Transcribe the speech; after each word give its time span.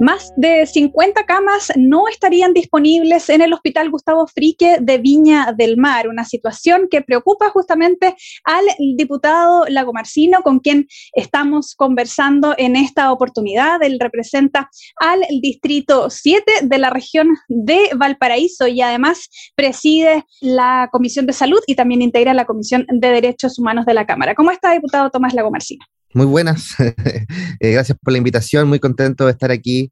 Más 0.00 0.32
de 0.36 0.66
50 0.66 1.24
camas 1.24 1.72
no 1.76 2.08
estarían 2.08 2.52
disponibles 2.52 3.28
en 3.28 3.42
el 3.42 3.52
Hospital 3.52 3.90
Gustavo 3.90 4.26
Frique 4.26 4.78
de 4.80 4.98
Viña 4.98 5.54
del 5.56 5.76
Mar, 5.76 6.08
una 6.08 6.24
situación 6.24 6.88
que 6.90 7.00
preocupa 7.00 7.50
justamente 7.50 8.16
al 8.44 8.64
diputado 8.96 9.64
Lago 9.68 9.92
Marcino, 9.92 10.42
con 10.42 10.58
quien 10.58 10.88
estamos 11.12 11.74
conversando 11.76 12.54
en 12.58 12.74
esta 12.74 13.12
oportunidad. 13.12 13.82
Él 13.82 13.98
representa 14.00 14.68
al 14.96 15.20
distrito 15.40 16.10
7 16.10 16.52
de 16.62 16.78
la 16.78 16.90
región 16.90 17.28
de 17.48 17.90
Valparaíso 17.96 18.66
y 18.66 18.80
además 18.80 19.28
preside 19.54 20.24
la 20.40 20.88
Comisión 20.90 21.26
de 21.26 21.32
Salud 21.32 21.60
y 21.68 21.76
también 21.76 22.02
integra 22.02 22.34
la 22.34 22.46
Comisión 22.46 22.84
de 22.88 23.08
Derechos 23.10 23.58
Humanos 23.60 23.86
de 23.86 23.94
la 23.94 24.06
Cámara. 24.06 24.34
¿Cómo 24.34 24.50
está, 24.50 24.72
diputado 24.72 25.10
Tomás 25.10 25.34
Lago 25.34 25.52
Marcino? 25.52 25.84
Muy 26.14 26.26
buenas, 26.26 26.76
eh, 26.78 27.72
gracias 27.72 27.98
por 28.00 28.12
la 28.12 28.18
invitación, 28.18 28.68
muy 28.68 28.78
contento 28.78 29.26
de 29.26 29.32
estar 29.32 29.50
aquí 29.50 29.90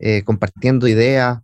eh, 0.00 0.24
compartiendo 0.24 0.88
ideas, 0.88 1.38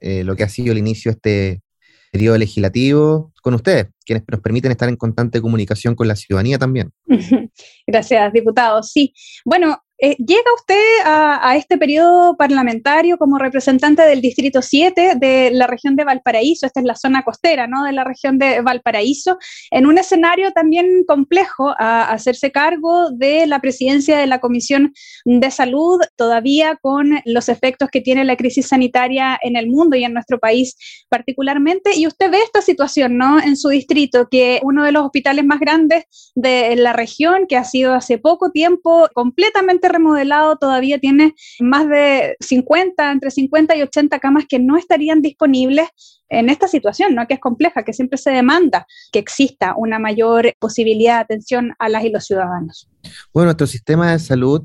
eh, 0.00 0.24
lo 0.24 0.34
que 0.34 0.42
ha 0.42 0.48
sido 0.48 0.72
el 0.72 0.78
inicio 0.78 1.12
de 1.12 1.14
este 1.14 1.62
periodo 2.10 2.36
legislativo 2.36 3.32
con 3.42 3.54
ustedes, 3.54 3.86
quienes 4.04 4.24
nos 4.26 4.40
permiten 4.40 4.72
estar 4.72 4.88
en 4.88 4.96
constante 4.96 5.40
comunicación 5.40 5.94
con 5.94 6.08
la 6.08 6.16
ciudadanía 6.16 6.58
también. 6.58 6.90
Gracias, 7.86 8.32
diputado. 8.32 8.82
Sí, 8.82 9.14
bueno, 9.44 9.83
eh, 10.04 10.16
llega 10.18 10.42
usted 10.54 10.84
a, 11.06 11.56
este 11.56 11.78
periodo 11.78 12.36
parlamentario 12.36 13.16
como 13.16 13.38
representante 13.38 14.02
del 14.02 14.20
Distrito 14.20 14.60
7 14.60 15.14
de 15.16 15.50
la 15.50 15.66
región 15.66 15.96
de 15.96 16.04
Valparaíso, 16.04 16.66
esta 16.66 16.80
es 16.80 16.84
la 16.84 16.94
zona 16.94 17.22
costera 17.22 17.66
¿no? 17.66 17.84
de 17.84 17.92
la 17.92 18.04
región 18.04 18.38
de 18.38 18.60
Valparaíso, 18.60 19.38
en 19.70 19.86
un 19.86 19.96
escenario 19.96 20.52
también 20.52 21.04
complejo 21.06 21.74
a 21.78 22.10
hacerse 22.10 22.52
cargo 22.52 23.12
de 23.12 23.46
la 23.46 23.60
presidencia 23.60 24.18
de 24.18 24.26
la 24.26 24.40
Comisión 24.40 24.92
de 25.24 25.50
Salud, 25.50 25.98
todavía 26.16 26.76
con 26.82 27.22
los 27.24 27.48
efectos 27.48 27.88
que 27.90 28.02
tiene 28.02 28.26
la 28.26 28.36
crisis 28.36 28.68
sanitaria 28.68 29.38
en 29.42 29.56
el 29.56 29.68
mundo 29.68 29.96
y 29.96 30.04
en 30.04 30.12
nuestro 30.12 30.38
país 30.38 30.76
particularmente. 31.08 31.96
Y 31.96 32.06
usted 32.06 32.30
ve 32.30 32.42
esta 32.42 32.60
situación 32.60 33.16
¿no? 33.16 33.40
en 33.40 33.56
su 33.56 33.70
distrito, 33.70 34.28
que 34.30 34.60
uno 34.64 34.84
de 34.84 34.92
los 34.92 35.04
hospitales 35.04 35.46
más 35.46 35.60
grandes 35.60 36.04
de 36.34 36.76
la 36.76 36.92
región, 36.92 37.46
que 37.48 37.56
ha 37.56 37.64
sido 37.64 37.94
hace 37.94 38.18
poco 38.18 38.50
tiempo 38.50 39.08
completamente 39.14 39.93
remodelado 39.94 40.56
todavía 40.56 40.98
tiene 40.98 41.34
más 41.60 41.88
de 41.88 42.36
50, 42.40 43.12
entre 43.12 43.30
50 43.30 43.76
y 43.76 43.82
80 43.82 44.18
camas 44.18 44.44
que 44.48 44.58
no 44.58 44.76
estarían 44.76 45.22
disponibles 45.22 45.88
en 46.28 46.48
esta 46.48 46.68
situación, 46.68 47.14
¿no? 47.14 47.26
que 47.26 47.34
es 47.34 47.40
compleja, 47.40 47.84
que 47.84 47.92
siempre 47.92 48.18
se 48.18 48.30
demanda 48.30 48.86
que 49.12 49.18
exista 49.18 49.74
una 49.76 49.98
mayor 49.98 50.52
posibilidad 50.58 51.16
de 51.16 51.20
atención 51.22 51.74
a 51.78 51.88
las 51.88 52.04
y 52.04 52.10
los 52.10 52.26
ciudadanos. 52.26 52.88
Bueno, 53.32 53.46
nuestro 53.46 53.66
sistema 53.66 54.12
de 54.12 54.18
salud 54.18 54.64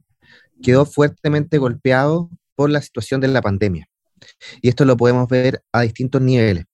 quedó 0.62 0.86
fuertemente 0.86 1.58
golpeado 1.58 2.30
por 2.56 2.70
la 2.70 2.82
situación 2.82 3.22
de 3.22 3.28
la 3.28 3.42
pandemia. 3.42 3.88
Y 4.62 4.70
esto 4.70 4.86
lo 4.86 4.98
podemos 4.98 5.28
ver 5.28 5.64
a 5.72 5.82
distintos 5.82 6.22
niveles. 6.22 6.66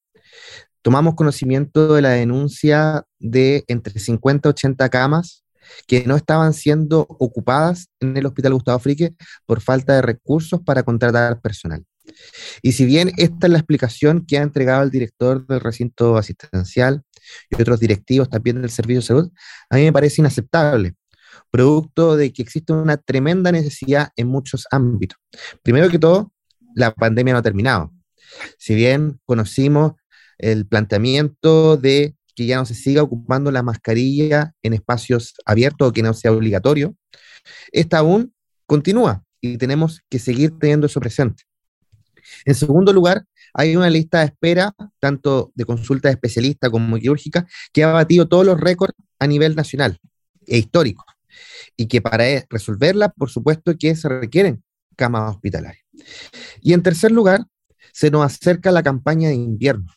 Tomamos 0.82 1.14
conocimiento 1.14 1.94
de 1.94 2.02
la 2.02 2.10
denuncia 2.10 3.04
de 3.18 3.64
entre 3.68 3.98
50 3.98 4.48
y 4.48 4.50
80 4.50 4.88
camas 4.88 5.44
que 5.86 6.04
no 6.04 6.16
estaban 6.16 6.52
siendo 6.52 7.06
ocupadas 7.08 7.88
en 8.00 8.16
el 8.16 8.26
Hospital 8.26 8.54
Gustavo 8.54 8.78
Frique 8.78 9.14
por 9.46 9.60
falta 9.60 9.94
de 9.94 10.02
recursos 10.02 10.60
para 10.62 10.82
contratar 10.82 11.40
personal. 11.40 11.84
Y 12.62 12.72
si 12.72 12.84
bien 12.84 13.12
esta 13.16 13.46
es 13.46 13.52
la 13.52 13.58
explicación 13.58 14.24
que 14.26 14.38
ha 14.38 14.42
entregado 14.42 14.82
el 14.82 14.90
director 14.90 15.46
del 15.46 15.60
recinto 15.60 16.16
asistencial 16.16 17.02
y 17.50 17.60
otros 17.60 17.80
directivos 17.80 18.28
también 18.28 18.60
del 18.60 18.70
Servicio 18.70 19.00
de 19.00 19.06
Salud, 19.06 19.32
a 19.70 19.76
mí 19.76 19.82
me 19.82 19.92
parece 19.92 20.20
inaceptable, 20.20 20.94
producto 21.50 22.16
de 22.16 22.32
que 22.32 22.42
existe 22.42 22.72
una 22.72 22.96
tremenda 22.96 23.52
necesidad 23.52 24.10
en 24.16 24.28
muchos 24.28 24.66
ámbitos. 24.70 25.18
Primero 25.62 25.88
que 25.90 25.98
todo, 25.98 26.32
la 26.74 26.92
pandemia 26.94 27.32
no 27.32 27.38
ha 27.40 27.42
terminado. 27.42 27.92
Si 28.58 28.74
bien 28.74 29.20
conocimos 29.24 29.92
el 30.38 30.66
planteamiento 30.66 31.76
de 31.76 32.15
que 32.36 32.46
ya 32.46 32.58
no 32.58 32.66
se 32.66 32.74
siga 32.74 33.02
ocupando 33.02 33.50
la 33.50 33.62
mascarilla 33.62 34.52
en 34.62 34.74
espacios 34.74 35.34
abiertos 35.46 35.88
o 35.88 35.92
que 35.92 36.02
no 36.02 36.12
sea 36.14 36.32
obligatorio, 36.32 36.94
esta 37.72 37.98
aún 37.98 38.34
continúa 38.66 39.24
y 39.40 39.56
tenemos 39.56 40.02
que 40.08 40.18
seguir 40.18 40.52
teniendo 40.58 40.86
eso 40.86 41.00
presente. 41.00 41.44
En 42.44 42.54
segundo 42.54 42.92
lugar, 42.92 43.24
hay 43.54 43.74
una 43.74 43.88
lista 43.88 44.20
de 44.20 44.26
espera, 44.26 44.74
tanto 45.00 45.50
de 45.54 45.64
consultas 45.64 46.12
especialistas 46.12 46.70
como 46.70 46.98
quirúrgica, 46.98 47.46
que 47.72 47.84
ha 47.84 47.92
batido 47.92 48.28
todos 48.28 48.44
los 48.44 48.60
récords 48.60 48.94
a 49.18 49.26
nivel 49.26 49.56
nacional 49.56 49.98
e 50.46 50.58
histórico. 50.58 51.04
Y 51.76 51.86
que 51.86 52.02
para 52.02 52.28
e, 52.28 52.46
resolverla, 52.50 53.10
por 53.10 53.30
supuesto, 53.30 53.76
que 53.78 53.94
se 53.96 54.08
requieren 54.08 54.62
camas 54.96 55.34
hospitalarias. 55.34 55.84
Y 56.60 56.72
en 56.72 56.82
tercer 56.82 57.12
lugar, 57.12 57.46
se 57.92 58.10
nos 58.10 58.24
acerca 58.24 58.70
la 58.72 58.82
campaña 58.82 59.28
de 59.28 59.36
invierno. 59.36 59.90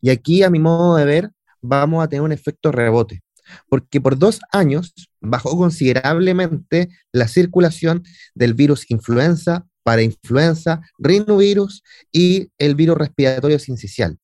Y 0.00 0.10
aquí, 0.10 0.42
a 0.42 0.50
mi 0.50 0.58
modo 0.58 0.96
de 0.96 1.04
ver, 1.04 1.30
vamos 1.68 2.02
a 2.02 2.08
tener 2.08 2.22
un 2.22 2.32
efecto 2.32 2.72
rebote, 2.72 3.20
porque 3.68 4.00
por 4.00 4.18
dos 4.18 4.40
años 4.52 4.94
bajó 5.20 5.56
considerablemente 5.56 6.88
la 7.12 7.28
circulación 7.28 8.02
del 8.34 8.54
virus 8.54 8.90
influenza, 8.90 9.66
para 9.82 10.02
influenza, 10.02 10.82
rinovirus 10.98 11.82
y 12.12 12.48
el 12.58 12.74
virus 12.74 12.98
respiratorio 12.98 13.58
sincicial. 13.58 14.18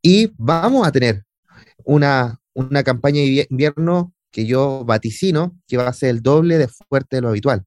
Y 0.00 0.32
vamos 0.38 0.86
a 0.86 0.92
tener 0.92 1.24
una, 1.84 2.40
una 2.54 2.82
campaña 2.82 3.20
de 3.20 3.46
invierno 3.50 4.14
que 4.30 4.46
yo 4.46 4.82
vaticino, 4.86 5.58
que 5.68 5.76
va 5.76 5.88
a 5.88 5.92
ser 5.92 6.08
el 6.08 6.22
doble 6.22 6.56
de 6.56 6.68
fuerte 6.68 7.16
de 7.16 7.22
lo 7.22 7.28
habitual. 7.28 7.64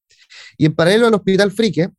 Y 0.58 0.66
en 0.66 0.74
paralelo 0.74 1.06
al 1.06 1.14
Hospital 1.14 1.52
Frique 1.52 1.90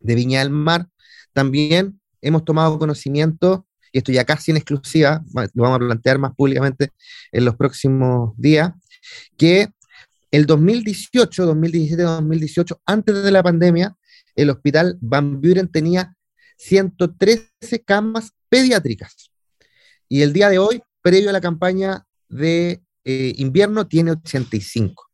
de 0.00 0.14
Viña 0.16 0.40
del 0.40 0.50
Mar, 0.50 0.88
también 1.32 2.00
hemos 2.20 2.44
tomado 2.44 2.80
conocimiento 2.80 3.64
y 3.92 3.98
esto 3.98 4.12
ya 4.12 4.24
casi 4.24 4.50
en 4.50 4.56
exclusiva, 4.58 5.24
lo 5.54 5.62
vamos 5.62 5.76
a 5.76 5.86
plantear 5.86 6.18
más 6.18 6.34
públicamente 6.34 6.90
en 7.32 7.44
los 7.44 7.56
próximos 7.56 8.34
días, 8.36 8.72
que 9.36 9.68
el 10.30 10.46
2018, 10.46 11.46
2017, 11.46 12.02
2018, 12.02 12.80
antes 12.84 13.22
de 13.22 13.30
la 13.30 13.42
pandemia, 13.42 13.96
el 14.36 14.50
hospital 14.50 14.98
Van 15.00 15.40
Buren 15.40 15.68
tenía 15.68 16.14
113 16.58 17.48
camas 17.84 18.32
pediátricas. 18.48 19.30
Y 20.08 20.22
el 20.22 20.32
día 20.32 20.48
de 20.48 20.58
hoy, 20.58 20.82
previo 21.02 21.30
a 21.30 21.32
la 21.32 21.40
campaña 21.40 22.06
de 22.28 22.82
eh, 23.04 23.32
invierno, 23.36 23.86
tiene 23.86 24.12
85. 24.12 25.08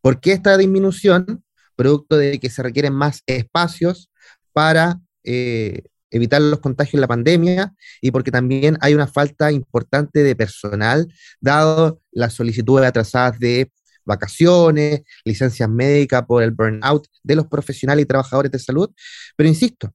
¿Por 0.00 0.20
qué 0.20 0.32
esta 0.32 0.56
disminución? 0.56 1.44
Producto 1.76 2.16
de 2.16 2.38
que 2.38 2.50
se 2.50 2.62
requieren 2.62 2.92
más 2.92 3.22
espacios 3.26 4.10
para 4.52 5.00
eh, 5.24 5.82
evitar 6.10 6.40
los 6.40 6.60
contagios 6.60 6.94
en 6.94 7.00
la 7.00 7.08
pandemia 7.08 7.74
y 8.00 8.10
porque 8.10 8.30
también 8.30 8.76
hay 8.80 8.94
una 8.94 9.06
falta 9.06 9.52
importante 9.52 10.22
de 10.22 10.36
personal, 10.36 11.12
dado 11.40 12.00
las 12.10 12.34
solicitudes 12.34 12.86
atrasadas 12.86 13.38
de 13.38 13.70
vacaciones, 14.04 15.02
licencias 15.24 15.68
médicas 15.68 16.24
por 16.26 16.42
el 16.42 16.50
burnout 16.50 17.06
de 17.22 17.36
los 17.36 17.46
profesionales 17.46 18.04
y 18.04 18.06
trabajadores 18.06 18.50
de 18.50 18.58
salud. 18.58 18.90
Pero 19.36 19.48
insisto, 19.48 19.92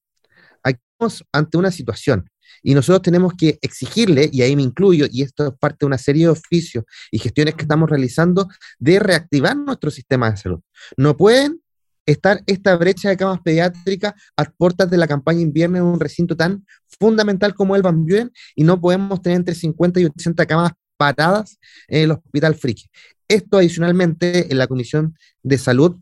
aquí 0.64 0.80
estamos 0.94 1.24
ante 1.32 1.58
una 1.58 1.72
situación 1.72 2.30
y 2.64 2.74
nosotros 2.74 3.02
tenemos 3.04 3.34
que 3.38 3.60
exigirle, 3.62 4.30
y 4.32 4.42
ahí 4.42 4.56
me 4.56 4.64
incluyo, 4.64 5.06
y 5.12 5.22
esto 5.22 5.48
es 5.48 5.54
parte 5.60 5.78
de 5.82 5.86
una 5.86 5.98
serie 5.98 6.26
de 6.26 6.32
oficios 6.32 6.84
y 7.12 7.20
gestiones 7.20 7.54
que 7.54 7.62
estamos 7.62 7.90
realizando, 7.90 8.48
de 8.80 9.00
reactivar 9.00 9.56
nuestro 9.56 9.92
sistema 9.92 10.32
de 10.32 10.38
salud. 10.38 10.62
No 10.98 11.16
pueden 11.16 11.62
estar 12.06 12.42
esta 12.46 12.76
brecha 12.76 13.10
de 13.10 13.18
camas 13.18 13.40
pediátricas 13.42 14.14
a 14.38 14.46
puertas 14.46 14.90
de 14.90 14.98
la 14.98 15.08
campaña 15.08 15.42
invierno 15.42 15.78
en 15.78 15.84
un 15.84 16.00
recinto 16.00 16.36
tan 16.36 16.66
fundamental 17.00 17.54
como 17.54 17.76
el 17.76 17.82
Van 17.82 18.04
Buren 18.04 18.32
y 18.56 18.64
no 18.64 18.80
podemos 18.80 19.22
tener 19.22 19.38
entre 19.38 19.56
50 19.56 20.00
y 20.00 20.06
80 20.06 20.46
camas 20.46 20.72
paradas 20.98 21.58
en 21.88 22.04
el 22.04 22.12
Hospital 22.12 22.56
Frique. 22.56 22.84
Esto 23.28 23.58
adicionalmente 23.58 24.52
en 24.52 24.58
la 24.58 24.68
Comisión 24.68 25.16
de 25.42 25.58
Salud, 25.58 25.98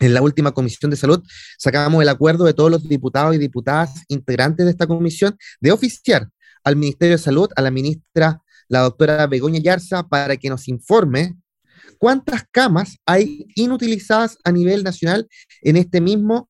en 0.00 0.14
la 0.14 0.22
última 0.22 0.52
Comisión 0.52 0.90
de 0.90 0.96
Salud, 0.96 1.22
sacábamos 1.56 2.02
el 2.02 2.08
acuerdo 2.08 2.44
de 2.44 2.54
todos 2.54 2.70
los 2.70 2.88
diputados 2.88 3.34
y 3.34 3.38
diputadas 3.38 4.02
integrantes 4.08 4.66
de 4.66 4.72
esta 4.72 4.86
comisión 4.86 5.36
de 5.60 5.72
oficiar 5.72 6.28
al 6.64 6.76
Ministerio 6.76 7.16
de 7.16 7.22
Salud, 7.22 7.48
a 7.56 7.62
la 7.62 7.70
ministra, 7.70 8.42
la 8.68 8.80
doctora 8.80 9.26
Begoña 9.26 9.60
Yarza, 9.60 10.06
para 10.08 10.36
que 10.36 10.50
nos 10.50 10.68
informe 10.68 11.36
¿Cuántas 11.98 12.44
camas 12.50 12.98
hay 13.06 13.46
inutilizadas 13.54 14.38
a 14.44 14.52
nivel 14.52 14.84
nacional 14.84 15.28
en 15.62 15.76
este 15.76 16.00
mismo, 16.00 16.48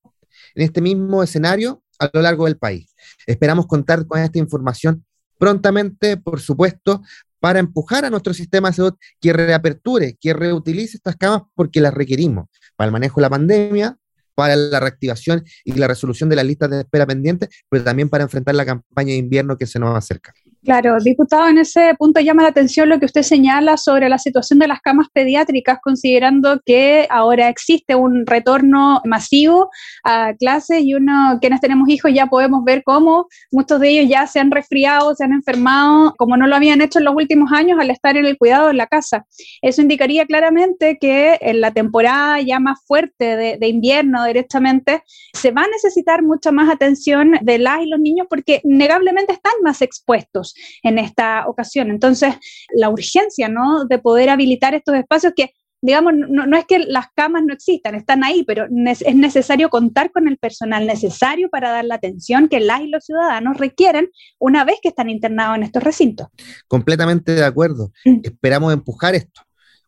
en 0.54 0.62
este 0.64 0.80
mismo 0.80 1.22
escenario 1.22 1.82
a 1.98 2.10
lo 2.12 2.22
largo 2.22 2.44
del 2.44 2.58
país? 2.58 2.94
Esperamos 3.26 3.66
contar 3.66 4.06
con 4.06 4.20
esta 4.20 4.38
información 4.38 5.04
prontamente, 5.38 6.16
por 6.16 6.40
supuesto, 6.40 7.02
para 7.40 7.60
empujar 7.60 8.04
a 8.04 8.10
nuestro 8.10 8.34
sistema 8.34 8.68
de 8.68 8.76
salud 8.76 8.94
que 9.20 9.32
reaperture, 9.32 10.16
que 10.20 10.34
reutilice 10.34 10.96
estas 10.96 11.16
camas 11.16 11.42
porque 11.54 11.80
las 11.80 11.94
requerimos 11.94 12.48
para 12.76 12.86
el 12.86 12.92
manejo 12.92 13.20
de 13.20 13.22
la 13.22 13.30
pandemia, 13.30 13.96
para 14.34 14.54
la 14.54 14.78
reactivación 14.80 15.44
y 15.64 15.72
la 15.72 15.88
resolución 15.88 16.28
de 16.28 16.36
las 16.36 16.44
listas 16.44 16.70
de 16.70 16.80
espera 16.80 17.06
pendientes, 17.06 17.48
pero 17.68 17.82
también 17.82 18.08
para 18.08 18.24
enfrentar 18.24 18.54
la 18.54 18.64
campaña 18.64 19.08
de 19.10 19.16
invierno 19.16 19.56
que 19.56 19.66
se 19.66 19.78
nos 19.78 19.96
acerca. 19.96 20.32
Claro, 20.64 20.99
diputado, 20.99 21.46
en 21.49 21.58
ese 21.58 21.94
punto 21.96 22.20
llama 22.20 22.43
la 22.43 22.49
atención 22.49 22.88
lo 22.88 22.99
que 22.99 23.06
usted 23.06 23.22
señala 23.22 23.76
sobre 23.76 24.08
la 24.08 24.19
situación 24.19 24.58
de 24.58 24.66
las 24.66 24.81
camas 24.81 25.06
pediátricas, 25.12 25.78
considerando 25.81 26.60
que 26.66 27.06
ahora 27.10 27.49
existe 27.49 27.94
un 27.94 28.26
retorno 28.26 29.00
masivo 29.05 29.70
a 30.02 30.34
clases 30.34 30.82
y 30.82 30.94
uno, 30.94 31.38
quienes 31.40 31.60
tenemos 31.60 31.88
hijos, 31.88 32.10
ya 32.12 32.26
podemos 32.26 32.64
ver 32.64 32.82
cómo 32.84 33.28
muchos 33.52 33.78
de 33.78 33.90
ellos 33.90 34.10
ya 34.10 34.26
se 34.26 34.40
han 34.40 34.50
resfriado, 34.50 35.14
se 35.14 35.22
han 35.25 35.32
enfermado, 35.32 36.14
como 36.19 36.37
no 36.37 36.49
lo 36.49 36.56
habían 36.56 36.81
hecho 36.81 36.99
en 36.99 37.05
los 37.05 37.14
últimos 37.14 37.52
años 37.52 37.78
al 37.81 37.90
estar 37.90 38.16
en 38.16 38.26
el 38.26 38.37
cuidado 38.37 38.70
en 38.70 38.78
la 38.78 38.88
casa. 38.88 39.26
Eso 39.62 39.81
indicaría 39.81 40.26
claramente 40.26 40.99
que 41.00 41.38
en 41.40 41.60
la 41.60 41.70
temporada 41.70 42.40
ya 42.40 42.58
más 42.58 42.81
fuerte 42.84 43.37
de, 43.37 43.58
de 43.58 43.69
invierno, 43.69 44.25
directamente, 44.25 45.05
se 45.32 45.52
va 45.52 45.62
a 45.62 45.69
necesitar 45.69 46.25
mucha 46.25 46.50
más 46.50 46.69
atención 46.69 47.38
de 47.43 47.58
las 47.58 47.81
y 47.81 47.88
los 47.88 48.00
niños 48.00 48.26
porque 48.28 48.60
negablemente 48.64 49.32
están 49.32 49.52
más 49.62 49.82
expuestos 49.82 50.47
en 50.82 50.98
esta 50.98 51.46
ocasión. 51.46 51.90
Entonces, 51.90 52.34
la 52.74 52.90
urgencia, 52.90 53.48
¿no? 53.48 53.84
De 53.84 53.98
poder 53.98 54.30
habilitar 54.30 54.74
estos 54.74 54.94
espacios 54.96 55.32
que 55.36 55.52
digamos, 55.80 56.12
no, 56.14 56.56
es 56.56 56.64
que 56.66 56.80
las 56.80 57.06
camas 57.14 57.44
no 57.44 57.54
existan, 57.54 57.94
están 57.94 58.24
ahí, 58.24 58.44
pero 58.44 58.66
es 58.86 59.14
necesario 59.14 59.68
contar 59.68 60.10
con 60.10 60.26
el 60.26 60.36
personal 60.36 60.86
necesario 60.86 61.48
para 61.50 61.70
dar 61.70 61.84
la 61.84 61.94
atención 61.94 62.48
que 62.48 62.60
las 62.60 62.80
y 62.80 62.88
los 62.88 63.04
ciudadanos 63.04 63.56
requieren 63.58 64.10
una 64.38 64.64
vez 64.64 64.76
que 64.82 64.88
están 64.88 65.08
internados 65.08 65.56
en 65.56 65.62
estos 65.62 65.82
recintos. 65.82 66.28
Completamente 66.66 67.32
de 67.32 67.44
acuerdo. 67.44 67.92
Mm. 68.04 68.20
Esperamos 68.24 68.72
empujar 68.72 69.14
esto. 69.14 69.42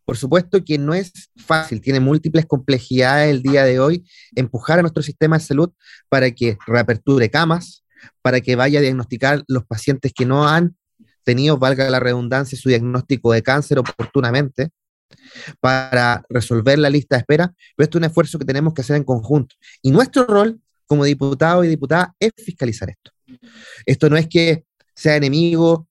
Por 0.04 0.16
supuesto 0.16 0.64
que 0.64 0.78
no 0.78 0.94
es 0.94 1.12
fácil, 1.36 1.80
tiene 1.80 2.00
múltiples 2.00 2.46
complejidades 2.46 3.30
el 3.30 3.42
día 3.42 3.64
de 3.64 3.78
hoy 3.78 4.04
empujar 4.34 4.78
a 4.78 4.82
nuestro 4.82 5.02
sistema 5.02 5.38
de 5.38 5.44
salud 5.44 5.70
para 6.08 6.30
que 6.30 6.56
reaperture 6.66 7.30
camas, 7.30 7.84
para 8.22 8.40
que 8.40 8.56
vaya 8.56 8.78
a 8.78 8.82
diagnosticar 8.82 9.44
los 9.48 9.64
pacientes 9.64 10.12
que 10.14 10.26
no 10.26 10.48
han 10.48 10.76
tenido, 11.24 11.58
valga 11.58 11.88
la 11.90 12.00
redundancia, 12.00 12.58
su 12.58 12.68
diagnóstico 12.68 13.32
de 13.32 13.42
cáncer 13.42 13.78
oportunamente, 13.78 14.70
para 15.60 16.24
resolver 16.28 16.78
la 16.78 16.90
lista 16.90 17.16
de 17.16 17.20
espera, 17.20 17.54
pero 17.76 17.84
esto 17.84 17.98
es 17.98 18.00
un 18.00 18.04
esfuerzo 18.04 18.38
que 18.38 18.44
tenemos 18.44 18.74
que 18.74 18.82
hacer 18.82 18.96
en 18.96 19.04
conjunto. 19.04 19.56
Y 19.82 19.90
nuestro 19.90 20.24
rol 20.24 20.60
como 20.86 21.04
diputado 21.04 21.64
y 21.64 21.68
diputada 21.68 22.14
es 22.18 22.32
fiscalizar 22.36 22.90
esto. 22.90 23.12
Esto 23.86 24.10
no 24.10 24.16
es 24.16 24.28
que 24.28 24.64
sea 24.94 25.16
enemigo 25.16 25.88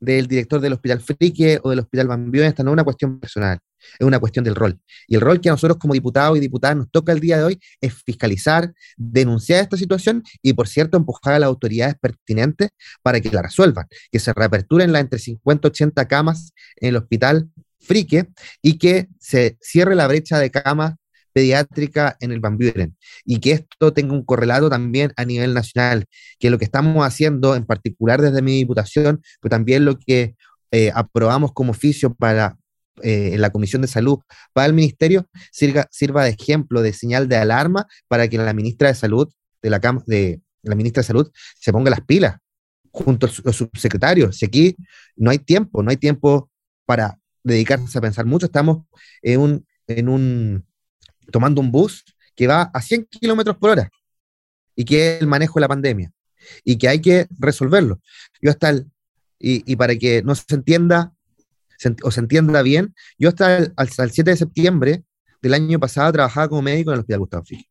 del 0.00 0.26
director 0.26 0.60
del 0.60 0.72
Hospital 0.72 1.00
Frique 1.00 1.60
o 1.62 1.70
del 1.70 1.80
Hospital 1.80 2.08
Bambión, 2.08 2.46
esta 2.46 2.62
no 2.62 2.70
es 2.70 2.72
una 2.74 2.84
cuestión 2.84 3.20
personal 3.20 3.60
es 3.98 4.06
una 4.06 4.18
cuestión 4.18 4.44
del 4.44 4.54
rol. 4.54 4.78
Y 5.06 5.14
el 5.14 5.20
rol 5.20 5.40
que 5.40 5.48
a 5.48 5.52
nosotros 5.52 5.78
como 5.78 5.94
diputados 5.94 6.36
y 6.36 6.40
diputadas 6.40 6.76
nos 6.76 6.90
toca 6.90 7.12
el 7.12 7.20
día 7.20 7.38
de 7.38 7.44
hoy 7.44 7.60
es 7.80 7.94
fiscalizar, 7.94 8.72
denunciar 8.96 9.62
esta 9.62 9.76
situación 9.76 10.22
y, 10.42 10.52
por 10.52 10.68
cierto, 10.68 10.96
empujar 10.96 11.34
a 11.34 11.38
las 11.38 11.48
autoridades 11.48 11.94
pertinentes 12.00 12.70
para 13.02 13.20
que 13.20 13.30
la 13.30 13.42
resuelvan, 13.42 13.86
que 14.10 14.18
se 14.18 14.32
reaperturen 14.32 14.92
las 14.92 15.02
entre 15.02 15.18
50 15.18 15.68
y 15.68 15.70
80 15.70 16.08
camas 16.08 16.52
en 16.76 16.90
el 16.90 16.96
hospital 16.96 17.48
Frique 17.82 18.28
y 18.60 18.78
que 18.78 19.08
se 19.18 19.56
cierre 19.60 19.94
la 19.94 20.06
brecha 20.06 20.38
de 20.38 20.50
camas 20.50 20.94
pediátrica 21.32 22.16
en 22.20 22.32
el 22.32 22.40
Van 22.40 22.58
y 23.24 23.38
que 23.38 23.52
esto 23.52 23.92
tenga 23.92 24.12
un 24.12 24.24
correlato 24.24 24.68
también 24.68 25.12
a 25.16 25.24
nivel 25.24 25.54
nacional, 25.54 26.06
que 26.38 26.50
lo 26.50 26.58
que 26.58 26.64
estamos 26.64 27.06
haciendo, 27.06 27.54
en 27.56 27.64
particular 27.64 28.20
desde 28.20 28.42
mi 28.42 28.56
diputación, 28.56 29.22
pero 29.40 29.50
también 29.50 29.84
lo 29.84 29.98
que 29.98 30.34
eh, 30.72 30.90
aprobamos 30.94 31.52
como 31.52 31.72
oficio 31.72 32.14
para 32.14 32.56
eh, 33.02 33.36
la 33.38 33.50
Comisión 33.50 33.82
de 33.82 33.88
Salud 33.88 34.18
para 34.52 34.66
el 34.66 34.74
Ministerio 34.74 35.26
sirva, 35.52 35.86
sirva 35.90 36.24
de 36.24 36.30
ejemplo, 36.30 36.82
de 36.82 36.92
señal 36.92 37.28
de 37.28 37.36
alarma 37.36 37.86
para 38.08 38.28
que 38.28 38.38
la 38.38 38.52
ministra 38.52 38.88
de 38.88 38.94
Salud, 38.94 39.28
de 39.62 39.70
la, 39.70 39.80
de, 40.06 40.40
la 40.62 40.74
ministra 40.74 41.00
de 41.02 41.06
Salud, 41.06 41.30
se 41.58 41.72
ponga 41.72 41.90
las 41.90 42.02
pilas 42.02 42.36
junto 42.90 43.26
a 43.26 43.30
los 43.44 43.56
subsecretarios. 43.56 44.36
Si 44.36 44.46
aquí 44.46 44.76
no 45.16 45.30
hay 45.30 45.38
tiempo, 45.38 45.82
no 45.82 45.90
hay 45.90 45.96
tiempo 45.96 46.50
para 46.84 47.18
dedicarse 47.42 47.96
a 47.96 48.00
pensar 48.00 48.26
mucho, 48.26 48.46
estamos 48.46 48.84
en 49.22 49.40
un, 49.40 49.66
en 49.86 50.08
un 50.08 50.66
tomando 51.30 51.60
un 51.60 51.70
bus 51.70 52.04
que 52.34 52.46
va 52.46 52.62
a 52.62 52.82
100 52.82 53.06
kilómetros 53.06 53.56
por 53.56 53.70
hora 53.70 53.90
y 54.74 54.84
que 54.84 55.16
es 55.16 55.22
el 55.22 55.26
manejo 55.26 55.58
de 55.58 55.60
la 55.62 55.68
pandemia 55.68 56.12
y 56.64 56.76
que 56.76 56.88
hay 56.88 57.00
que 57.00 57.26
resolverlo. 57.38 58.00
Yo 58.40 58.50
hasta 58.50 58.70
el, 58.70 58.90
y, 59.38 59.76
para 59.76 59.96
que 59.96 60.22
no 60.22 60.34
se 60.34 60.44
entienda, 60.54 61.14
o 62.02 62.10
se 62.10 62.20
entienda 62.20 62.62
bien, 62.62 62.94
yo 63.18 63.30
hasta 63.30 63.56
el, 63.58 64.10
7 64.12 64.30
de 64.30 64.36
septiembre 64.36 65.04
del 65.40 65.54
año 65.54 65.80
pasado 65.80 66.12
trabajaba 66.12 66.48
como 66.48 66.62
médico 66.62 66.90
en 66.90 66.94
el 66.94 67.00
Hospital 67.00 67.20
Gustavo 67.20 67.44
Frigi. 67.44 67.66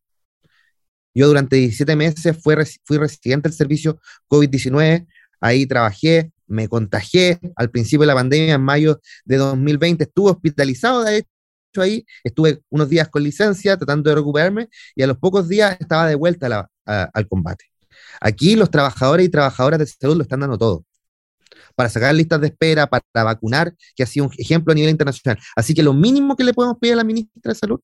Yo 1.14 1.28
durante 1.28 1.56
17 1.56 1.96
meses 1.96 2.36
fui, 2.42 2.54
fui 2.84 2.98
residente 2.98 3.48
del 3.48 3.56
servicio 3.56 4.00
COVID-19, 4.28 5.06
ahí 5.40 5.66
trabajé, 5.66 6.32
me 6.46 6.68
contagié 6.68 7.38
al 7.54 7.70
principio 7.70 8.00
de 8.00 8.06
la 8.08 8.14
pandemia, 8.14 8.54
en 8.54 8.62
mayo 8.62 9.00
de 9.24 9.36
2020, 9.36 10.04
estuve 10.04 10.32
hospitalizado, 10.32 11.04
de 11.04 11.26
ahí, 11.76 12.04
estuve 12.24 12.62
unos 12.70 12.88
días 12.88 13.08
con 13.08 13.22
licencia 13.22 13.76
tratando 13.76 14.10
de 14.10 14.16
recuperarme 14.16 14.68
y 14.96 15.02
a 15.02 15.06
los 15.06 15.18
pocos 15.18 15.48
días 15.48 15.76
estaba 15.78 16.06
de 16.06 16.14
vuelta 16.14 16.68
al 16.86 17.28
combate. 17.28 17.66
Aquí 18.20 18.56
los 18.56 18.70
trabajadores 18.70 19.26
y 19.26 19.28
trabajadoras 19.28 19.78
de 19.78 19.86
salud 19.86 20.16
lo 20.16 20.22
están 20.22 20.40
dando 20.40 20.58
todo 20.58 20.84
para 21.76 21.88
sacar 21.88 22.14
listas 22.14 22.40
de 22.40 22.48
espera, 22.48 22.88
para 22.88 23.24
vacunar, 23.24 23.74
que 23.94 24.02
ha 24.02 24.06
sido 24.06 24.26
un 24.26 24.32
ejemplo 24.36 24.72
a 24.72 24.74
nivel 24.74 24.90
internacional. 24.90 25.38
Así 25.56 25.72
que 25.72 25.82
lo 25.82 25.94
mínimo 25.94 26.36
que 26.36 26.44
le 26.44 26.52
podemos 26.52 26.76
pedir 26.78 26.94
a 26.94 26.96
la 26.96 27.04
ministra 27.04 27.52
de 27.52 27.54
Salud 27.54 27.80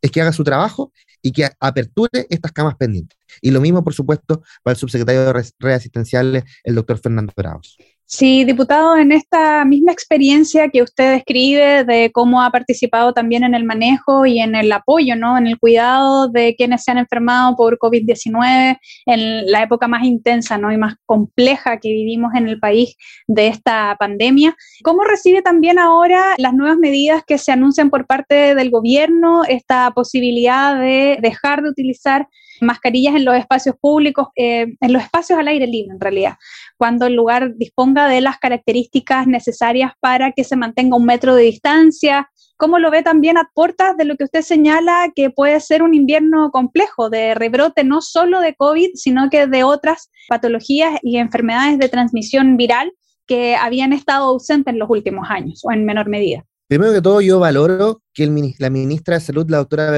es 0.00 0.10
que 0.10 0.20
haga 0.20 0.32
su 0.32 0.44
trabajo 0.44 0.92
y 1.20 1.32
que 1.32 1.50
aperture 1.60 2.26
estas 2.30 2.52
camas 2.52 2.76
pendientes. 2.76 3.18
Y 3.40 3.50
lo 3.50 3.60
mismo, 3.60 3.82
por 3.82 3.94
supuesto, 3.94 4.42
para 4.62 4.72
el 4.72 4.78
subsecretario 4.78 5.24
de 5.24 5.32
redes 5.32 5.76
asistenciales, 5.76 6.44
el 6.62 6.74
doctor 6.74 6.98
Fernando 6.98 7.32
Bravos. 7.36 7.76
Sí, 8.16 8.44
diputado, 8.44 8.96
en 8.96 9.10
esta 9.10 9.64
misma 9.64 9.90
experiencia 9.90 10.68
que 10.68 10.82
usted 10.82 11.14
describe 11.14 11.82
de 11.82 12.12
cómo 12.12 12.42
ha 12.42 12.50
participado 12.52 13.12
también 13.12 13.42
en 13.42 13.56
el 13.56 13.64
manejo 13.64 14.24
y 14.24 14.38
en 14.38 14.54
el 14.54 14.70
apoyo, 14.70 15.16
¿no? 15.16 15.36
En 15.36 15.48
el 15.48 15.58
cuidado 15.58 16.28
de 16.28 16.54
quienes 16.54 16.84
se 16.84 16.92
han 16.92 16.98
enfermado 16.98 17.56
por 17.56 17.76
COVID-19 17.76 18.78
en 19.06 19.50
la 19.50 19.64
época 19.64 19.88
más 19.88 20.04
intensa, 20.04 20.56
¿no? 20.58 20.70
Y 20.70 20.76
más 20.76 20.94
compleja 21.06 21.80
que 21.80 21.88
vivimos 21.88 22.34
en 22.36 22.46
el 22.46 22.60
país 22.60 22.94
de 23.26 23.48
esta 23.48 23.96
pandemia. 23.98 24.54
¿Cómo 24.84 25.02
recibe 25.02 25.42
también 25.42 25.80
ahora 25.80 26.36
las 26.38 26.54
nuevas 26.54 26.78
medidas 26.78 27.24
que 27.26 27.36
se 27.36 27.50
anuncian 27.50 27.90
por 27.90 28.06
parte 28.06 28.54
del 28.54 28.70
gobierno, 28.70 29.42
esta 29.42 29.90
posibilidad 29.90 30.78
de 30.78 31.18
dejar 31.20 31.62
de 31.62 31.70
utilizar 31.70 32.28
mascarillas 32.60 33.14
en 33.14 33.24
los 33.24 33.36
espacios 33.36 33.76
públicos, 33.80 34.28
eh, 34.36 34.74
en 34.80 34.92
los 34.92 35.02
espacios 35.02 35.38
al 35.38 35.48
aire 35.48 35.66
libre 35.66 35.92
en 35.94 36.00
realidad, 36.00 36.34
cuando 36.76 37.06
el 37.06 37.14
lugar 37.14 37.54
disponga 37.56 38.08
de 38.08 38.20
las 38.20 38.38
características 38.38 39.26
necesarias 39.26 39.92
para 40.00 40.32
que 40.32 40.44
se 40.44 40.56
mantenga 40.56 40.96
un 40.96 41.06
metro 41.06 41.34
de 41.34 41.44
distancia. 41.44 42.30
¿Cómo 42.56 42.78
lo 42.78 42.90
ve 42.90 43.02
también 43.02 43.36
a 43.36 43.50
puertas 43.52 43.96
de 43.96 44.04
lo 44.04 44.16
que 44.16 44.24
usted 44.24 44.42
señala 44.42 45.10
que 45.14 45.30
puede 45.30 45.58
ser 45.60 45.82
un 45.82 45.92
invierno 45.92 46.50
complejo 46.52 47.10
de 47.10 47.34
rebrote 47.34 47.82
no 47.82 48.00
solo 48.00 48.40
de 48.40 48.54
COVID, 48.54 48.90
sino 48.94 49.28
que 49.28 49.46
de 49.46 49.64
otras 49.64 50.10
patologías 50.28 51.00
y 51.02 51.16
enfermedades 51.16 51.78
de 51.78 51.88
transmisión 51.88 52.56
viral 52.56 52.92
que 53.26 53.56
habían 53.56 53.92
estado 53.92 54.26
ausentes 54.26 54.72
en 54.72 54.78
los 54.78 54.88
últimos 54.88 55.26
años 55.28 55.62
o 55.64 55.72
en 55.72 55.84
menor 55.84 56.08
medida? 56.08 56.44
Primero 56.68 56.92
que 56.92 57.02
todo, 57.02 57.20
yo 57.20 57.38
valoro 57.38 58.00
que 58.12 58.26
la 58.58 58.70
ministra 58.70 59.16
de 59.16 59.20
Salud, 59.20 59.46
la 59.48 59.58
doctora 59.58 59.90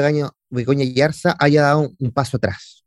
Begoña 0.50 0.84
Yarza, 0.84 1.36
haya 1.38 1.62
dado 1.62 1.92
un 1.98 2.10
paso 2.12 2.36
atrás. 2.36 2.84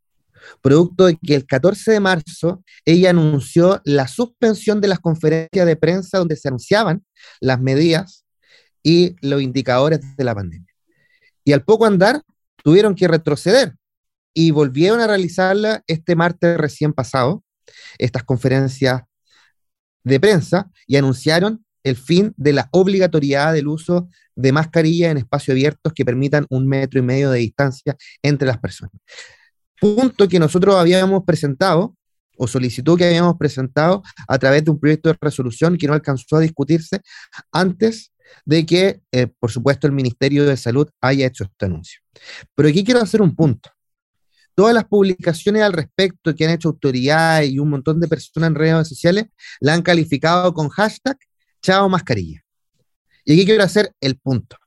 Producto 0.62 1.06
de 1.06 1.18
que 1.18 1.36
el 1.36 1.46
14 1.46 1.92
de 1.92 2.00
marzo 2.00 2.64
ella 2.86 3.10
anunció 3.10 3.82
la 3.84 4.08
suspensión 4.08 4.82
de 4.82 4.88
las 4.88 5.00
conferencias 5.00 5.66
de 5.66 5.76
prensa 5.76 6.18
donde 6.18 6.36
se 6.36 6.48
anunciaban 6.48 7.04
las 7.42 7.60
medidas 7.60 8.26
y 8.82 9.16
los 9.22 9.42
indicadores 9.42 10.00
de 10.16 10.24
la 10.24 10.34
pandemia. 10.34 10.74
Y 11.44 11.54
al 11.54 11.64
poco 11.64 11.86
andar, 11.86 12.22
tuvieron 12.64 12.96
que 12.96 13.08
retroceder 13.08 13.76
y 14.34 14.52
volvieron 14.52 15.02
a 15.02 15.08
realizarla 15.08 15.84
este 15.88 16.16
martes 16.16 16.58
recién 16.58 16.94
pasado, 16.94 17.44
estas 17.98 18.24
conferencias 18.24 19.02
de 20.04 20.20
prensa, 20.20 20.70
y 20.88 20.96
anunciaron 20.96 21.66
el 21.84 21.96
fin 21.96 22.34
de 22.38 22.54
la 22.54 22.70
obligatoriedad 22.72 23.54
del 23.54 23.68
uso 23.68 24.10
de 24.36 24.52
mascarilla 24.52 25.12
en 25.12 25.18
espacios 25.18 25.54
abiertos 25.54 25.94
que 25.94 26.06
permitan 26.06 26.46
un 26.50 26.68
metro 26.68 27.00
y 27.00 27.04
medio 27.04 27.32
de 27.32 27.40
distancia 27.40 27.96
entre 28.22 28.48
las 28.48 28.58
personas. 28.58 28.94
Punto 29.80 30.28
que 30.28 30.40
nosotros 30.40 30.76
habíamos 30.76 31.24
presentado 31.26 31.96
o 32.38 32.48
solicitud 32.48 32.98
que 32.98 33.06
habíamos 33.06 33.38
presentado 33.38 34.02
a 34.28 34.38
través 34.40 34.64
de 34.64 34.72
un 34.72 34.80
proyecto 34.80 35.10
de 35.10 35.18
resolución 35.20 35.78
que 35.78 35.88
no 35.88 35.94
alcanzó 35.94 36.38
a 36.38 36.40
discutirse 36.40 37.02
antes 37.52 38.14
de 38.46 38.66
que, 38.66 39.02
eh, 39.12 39.28
por 39.28 39.52
supuesto, 39.52 39.88
el 39.88 39.94
Ministerio 39.94 40.46
de 40.46 40.56
Salud 40.56 40.88
haya 41.02 41.28
hecho 41.28 41.44
este 41.44 41.66
anuncio. 41.66 42.00
Pero 42.56 42.70
aquí 42.70 42.84
quiero 42.84 43.02
hacer 43.02 43.22
un 43.22 43.36
punto. 43.36 43.70
Todas 44.56 44.74
las 44.74 44.86
publicaciones 44.86 45.64
al 45.64 45.74
respecto 45.74 46.36
que 46.36 46.46
han 46.46 46.52
hecho 46.52 46.70
autoridades 46.70 47.50
y 47.50 47.60
un 47.60 47.70
montón 47.70 48.00
de 48.00 48.08
personas 48.08 48.50
en 48.50 48.56
redes 48.56 48.88
sociales 48.88 49.26
la 49.60 49.74
han 49.74 49.82
calificado 49.82 50.54
con 50.54 50.70
hashtag 50.70 51.18
chao 51.62 51.90
mascarilla. 51.90 52.44
Y 53.26 53.34
aquí 53.34 53.46
quiero 53.46 53.64
hacer 53.64 53.94
el 54.02 54.18
punto. 54.18 54.58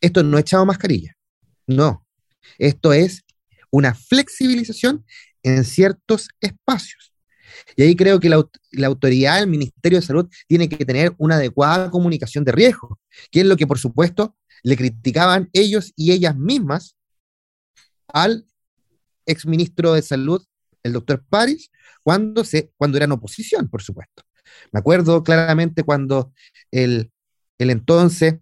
Esto 0.00 0.22
no 0.22 0.38
es 0.38 0.44
chao 0.44 0.64
mascarilla. 0.64 1.16
No. 1.66 2.06
Esto 2.58 2.92
es 2.92 3.24
una 3.70 3.94
flexibilización 3.94 5.04
en 5.42 5.64
ciertos 5.64 6.28
espacios. 6.40 7.12
Y 7.76 7.82
ahí 7.82 7.96
creo 7.96 8.18
que 8.20 8.28
la, 8.28 8.42
la, 8.72 8.86
autoridad, 8.86 9.40
el 9.40 9.48
Ministerio 9.48 10.00
de 10.00 10.06
Salud, 10.06 10.28
tiene 10.48 10.68
que 10.68 10.84
tener 10.84 11.14
una 11.18 11.36
adecuada 11.36 11.90
comunicación 11.90 12.44
de 12.44 12.52
riesgo, 12.52 12.98
que 13.30 13.40
es 13.40 13.46
lo 13.46 13.56
que, 13.56 13.66
por 13.66 13.78
supuesto, 13.78 14.36
le 14.62 14.76
criticaban 14.76 15.50
ellos 15.52 15.92
y 15.96 16.12
ellas 16.12 16.36
mismas 16.36 16.96
al 18.08 18.46
exministro 19.26 19.92
de 19.92 20.02
Salud, 20.02 20.44
el 20.82 20.92
doctor 20.92 21.24
París, 21.28 21.70
cuando, 22.02 22.44
se, 22.44 22.70
cuando 22.76 22.96
eran 22.96 23.12
oposición, 23.12 23.68
por 23.68 23.82
supuesto. 23.82 24.22
Me 24.72 24.80
acuerdo 24.80 25.22
claramente 25.22 25.82
cuando 25.82 26.32
el, 26.70 27.10
el 27.58 27.70
entonces 27.70 28.36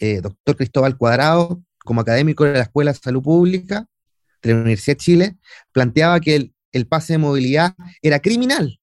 eh, 0.00 0.20
doctor 0.20 0.56
Cristóbal 0.56 0.96
Cuadrado, 0.96 1.62
como 1.84 2.00
académico 2.00 2.44
de 2.44 2.54
la 2.54 2.62
Escuela 2.62 2.92
de 2.92 2.98
Salud 2.98 3.22
Pública 3.22 3.86
de 4.42 4.50
la 4.50 4.60
Universidad 4.60 4.96
de 4.96 5.02
Chile, 5.02 5.36
planteaba 5.72 6.20
que 6.20 6.36
el, 6.36 6.54
el 6.72 6.86
pase 6.86 7.14
de 7.14 7.18
movilidad 7.18 7.74
era 8.00 8.20
criminal. 8.20 8.80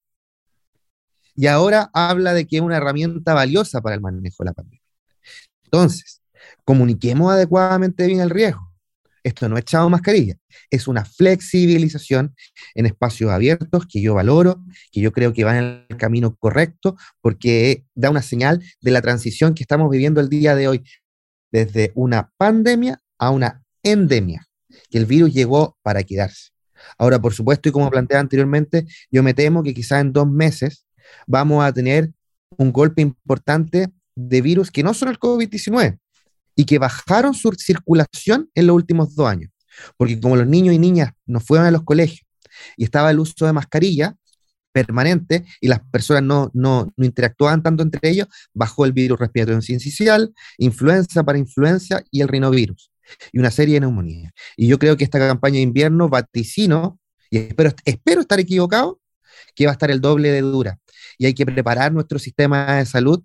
Y 1.35 1.47
ahora 1.47 1.89
habla 1.93 2.33
de 2.33 2.47
que 2.47 2.57
es 2.57 2.61
una 2.61 2.77
herramienta 2.77 3.33
valiosa 3.33 3.81
para 3.81 3.95
el 3.95 4.01
manejo 4.01 4.43
de 4.43 4.45
la 4.45 4.53
pandemia. 4.53 4.81
Entonces, 5.63 6.21
comuniquemos 6.65 7.31
adecuadamente 7.31 8.07
bien 8.07 8.21
el 8.21 8.29
riesgo. 8.29 8.66
Esto 9.27 9.49
no 9.49 9.57
es 9.57 9.63
echado 9.63 9.89
mascarilla, 9.89 10.37
es 10.71 10.87
una 10.87 11.03
flexibilización 11.03 12.33
en 12.75 12.85
espacios 12.85 13.29
abiertos 13.29 13.85
que 13.85 14.01
yo 14.01 14.13
valoro, 14.13 14.63
que 14.89 15.01
yo 15.01 15.11
creo 15.11 15.33
que 15.33 15.43
va 15.43 15.57
en 15.57 15.85
el 15.89 15.97
camino 15.97 16.37
correcto, 16.37 16.95
porque 17.19 17.83
da 17.93 18.09
una 18.09 18.21
señal 18.21 18.63
de 18.79 18.91
la 18.91 19.01
transición 19.01 19.53
que 19.53 19.63
estamos 19.63 19.91
viviendo 19.91 20.21
el 20.21 20.29
día 20.29 20.55
de 20.55 20.69
hoy, 20.69 20.83
desde 21.51 21.91
una 21.93 22.31
pandemia 22.37 23.01
a 23.17 23.31
una 23.31 23.65
endemia, 23.83 24.47
que 24.89 24.97
el 24.97 25.05
virus 25.05 25.33
llegó 25.33 25.77
para 25.81 26.03
quedarse. 26.03 26.51
Ahora, 26.97 27.19
por 27.19 27.33
supuesto, 27.33 27.67
y 27.67 27.73
como 27.73 27.89
planteé 27.89 28.19
anteriormente, 28.19 28.85
yo 29.11 29.23
me 29.23 29.33
temo 29.33 29.61
que 29.61 29.73
quizás 29.73 29.99
en 29.99 30.13
dos 30.13 30.29
meses 30.29 30.85
vamos 31.25 31.65
a 31.65 31.73
tener 31.73 32.13
un 32.55 32.71
golpe 32.71 33.01
importante 33.01 33.89
de 34.15 34.41
virus 34.41 34.71
que 34.71 34.83
no 34.83 34.93
son 34.93 35.09
el 35.09 35.19
COVID-19 35.19 35.99
y 36.57 36.65
que 36.65 36.79
bajaron 36.79 37.33
su 37.33 37.51
circulación 37.51 38.49
en 38.53 38.67
los 38.67 38.75
últimos 38.75 39.15
dos 39.15 39.29
años. 39.29 39.51
Porque 39.95 40.19
como 40.19 40.35
los 40.35 40.47
niños 40.47 40.73
y 40.75 40.79
niñas 40.79 41.11
no 41.25 41.39
fueron 41.39 41.67
a 41.67 41.71
los 41.71 41.83
colegios 41.83 42.27
y 42.75 42.83
estaba 42.83 43.11
el 43.11 43.19
uso 43.19 43.45
de 43.45 43.53
mascarilla 43.53 44.15
permanente 44.73 45.45
y 45.61 45.67
las 45.67 45.79
personas 45.91 46.23
no, 46.23 46.51
no, 46.53 46.91
no 46.97 47.05
interactuaban 47.05 47.63
tanto 47.63 47.83
entre 47.83 48.09
ellos, 48.09 48.27
bajó 48.53 48.85
el 48.85 48.91
virus 48.91 49.19
respiratorio 49.19 49.61
sincicial, 49.61 50.33
influenza 50.57 51.23
para 51.23 51.37
influenza 51.37 52.03
y 52.11 52.21
el 52.21 52.27
rinovirus 52.27 52.91
y 53.31 53.39
una 53.39 53.51
serie 53.51 53.75
de 53.75 53.81
neumonías. 53.81 54.33
Y 54.55 54.67
yo 54.67 54.79
creo 54.79 54.97
que 54.97 55.03
esta 55.03 55.19
campaña 55.19 55.55
de 55.55 55.61
invierno 55.61 56.09
vaticino, 56.09 56.99
y 57.29 57.37
espero, 57.37 57.71
espero 57.85 58.21
estar 58.21 58.39
equivocado, 58.39 58.99
que 59.55 59.65
va 59.65 59.71
a 59.71 59.73
estar 59.73 59.91
el 59.91 60.01
doble 60.01 60.31
de 60.31 60.41
dura. 60.41 60.79
Y 61.17 61.25
hay 61.25 61.33
que 61.33 61.45
preparar 61.45 61.91
nuestro 61.91 62.19
sistema 62.19 62.77
de 62.77 62.85
salud 62.85 63.23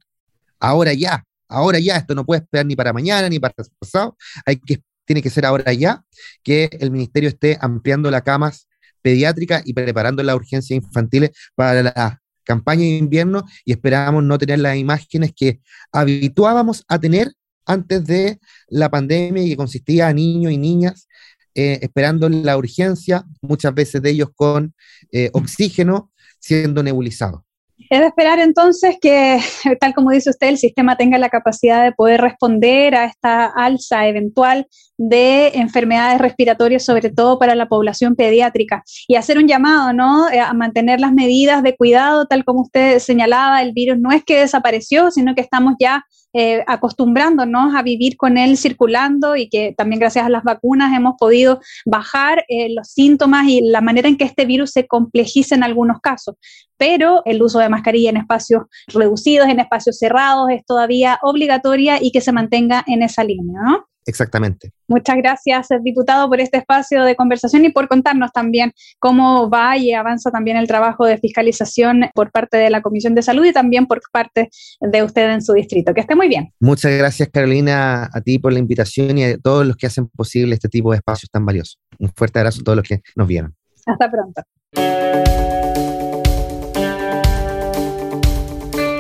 ahora 0.58 0.92
ya, 0.92 1.24
ahora 1.52 1.78
ya, 1.78 1.96
esto 1.96 2.14
no 2.14 2.24
puede 2.24 2.42
esperar 2.42 2.66
ni 2.66 2.76
para 2.76 2.92
mañana 2.92 3.28
ni 3.28 3.38
para 3.38 3.54
pasado, 3.78 4.16
hay 4.46 4.56
que, 4.56 4.82
tiene 5.04 5.22
que 5.22 5.30
ser 5.30 5.46
ahora 5.46 5.72
ya 5.72 6.04
que 6.42 6.70
el 6.80 6.90
ministerio 6.90 7.28
esté 7.28 7.58
ampliando 7.60 8.10
las 8.10 8.22
camas 8.22 8.68
pediátricas 9.02 9.62
y 9.66 9.74
preparando 9.74 10.22
las 10.22 10.36
urgencias 10.36 10.76
infantiles 10.76 11.30
para 11.54 11.82
la 11.82 12.22
campaña 12.44 12.82
de 12.82 12.96
invierno 12.96 13.44
y 13.64 13.72
esperamos 13.72 14.22
no 14.24 14.38
tener 14.38 14.58
las 14.58 14.76
imágenes 14.76 15.32
que 15.34 15.60
habituábamos 15.92 16.84
a 16.88 16.98
tener 16.98 17.32
antes 17.66 18.04
de 18.04 18.40
la 18.68 18.90
pandemia 18.90 19.42
y 19.42 19.50
que 19.50 19.56
consistía 19.56 20.08
a 20.08 20.12
niños 20.12 20.52
y 20.52 20.58
niñas 20.58 21.08
eh, 21.54 21.78
esperando 21.82 22.28
la 22.28 22.56
urgencia, 22.56 23.24
muchas 23.42 23.74
veces 23.74 24.00
de 24.00 24.10
ellos 24.10 24.30
con 24.34 24.74
eh, 25.12 25.30
oxígeno 25.32 26.10
siendo 26.38 26.82
nebulizados. 26.82 27.42
Es 27.90 28.00
de 28.00 28.06
esperar 28.06 28.38
entonces 28.38 28.96
que, 29.00 29.38
tal 29.80 29.94
como 29.94 30.10
dice 30.10 30.30
usted, 30.30 30.48
el 30.48 30.58
sistema 30.58 30.96
tenga 30.96 31.18
la 31.18 31.28
capacidad 31.28 31.84
de 31.84 31.92
poder 31.92 32.20
responder 32.20 32.94
a 32.94 33.04
esta 33.04 33.46
alza 33.46 34.06
eventual 34.06 34.66
de 34.96 35.48
enfermedades 35.54 36.20
respiratorias, 36.20 36.84
sobre 36.84 37.10
todo 37.10 37.38
para 37.38 37.54
la 37.54 37.66
población 37.66 38.14
pediátrica, 38.14 38.82
y 39.08 39.16
hacer 39.16 39.38
un 39.38 39.48
llamado, 39.48 39.92
¿no? 39.92 40.30
Eh, 40.30 40.40
a 40.40 40.52
mantener 40.54 41.00
las 41.00 41.12
medidas 41.12 41.62
de 41.62 41.76
cuidado, 41.76 42.26
tal 42.26 42.44
como 42.44 42.62
usted 42.62 42.98
señalaba, 42.98 43.62
el 43.62 43.72
virus 43.72 43.98
no 43.98 44.12
es 44.12 44.24
que 44.24 44.40
desapareció, 44.40 45.10
sino 45.10 45.34
que 45.34 45.40
estamos 45.40 45.74
ya 45.78 46.04
eh, 46.34 46.64
acostumbrándonos 46.66 47.74
a 47.74 47.82
vivir 47.82 48.16
con 48.16 48.38
él 48.38 48.56
circulando 48.56 49.36
y 49.36 49.48
que 49.48 49.74
también 49.76 50.00
gracias 50.00 50.24
a 50.24 50.30
las 50.30 50.44
vacunas 50.44 50.96
hemos 50.96 51.14
podido 51.18 51.60
bajar 51.84 52.44
eh, 52.48 52.72
los 52.74 52.88
síntomas 52.88 53.46
y 53.48 53.60
la 53.60 53.80
manera 53.80 54.08
en 54.08 54.16
que 54.16 54.24
este 54.24 54.46
virus 54.46 54.70
se 54.70 54.86
complejiza 54.86 55.54
en 55.54 55.62
algunos 55.62 56.00
casos. 56.00 56.36
Pero 56.76 57.22
el 57.26 57.42
uso 57.42 57.58
de 57.58 57.68
mascarilla 57.68 58.10
en 58.10 58.16
espacios 58.16 58.62
reducidos, 58.88 59.48
en 59.48 59.60
espacios 59.60 59.98
cerrados, 59.98 60.48
es 60.50 60.64
todavía 60.64 61.18
obligatoria 61.22 61.98
y 62.02 62.12
que 62.12 62.20
se 62.20 62.32
mantenga 62.32 62.82
en 62.86 63.02
esa 63.02 63.24
línea, 63.24 63.60
¿no? 63.62 63.91
Exactamente. 64.06 64.72
Muchas 64.88 65.16
gracias, 65.16 65.68
diputado, 65.82 66.28
por 66.28 66.40
este 66.40 66.58
espacio 66.58 67.04
de 67.04 67.16
conversación 67.16 67.64
y 67.64 67.70
por 67.70 67.88
contarnos 67.88 68.32
también 68.32 68.72
cómo 68.98 69.48
va 69.48 69.76
y 69.76 69.92
avanza 69.92 70.30
también 70.30 70.56
el 70.56 70.66
trabajo 70.66 71.06
de 71.06 71.18
fiscalización 71.18 72.10
por 72.14 72.30
parte 72.30 72.56
de 72.56 72.70
la 72.70 72.82
Comisión 72.82 73.14
de 73.14 73.22
Salud 73.22 73.44
y 73.44 73.52
también 73.52 73.86
por 73.86 74.00
parte 74.12 74.50
de 74.80 75.02
usted 75.02 75.30
en 75.30 75.42
su 75.42 75.52
distrito. 75.52 75.94
Que 75.94 76.00
esté 76.00 76.16
muy 76.16 76.28
bien. 76.28 76.52
Muchas 76.60 76.92
gracias, 76.92 77.28
Carolina, 77.32 78.10
a 78.12 78.20
ti 78.20 78.38
por 78.38 78.52
la 78.52 78.58
invitación 78.58 79.18
y 79.18 79.24
a 79.24 79.38
todos 79.38 79.66
los 79.66 79.76
que 79.76 79.86
hacen 79.86 80.08
posible 80.08 80.54
este 80.54 80.68
tipo 80.68 80.90
de 80.90 80.96
espacios 80.96 81.30
tan 81.30 81.46
valiosos. 81.46 81.78
Un 81.98 82.10
fuerte 82.14 82.38
abrazo 82.38 82.60
a 82.60 82.64
todos 82.64 82.76
los 82.76 82.88
que 82.88 83.00
nos 83.16 83.28
vieron. 83.28 83.54
Hasta 83.86 84.10
pronto. 84.10 84.42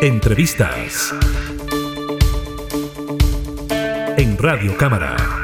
Entrevistas 0.02 1.14
en 4.22 4.38
Radio 4.38 4.76
Cámara. 4.76 5.41